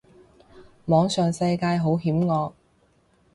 [0.85, 2.53] 網上世界好險惡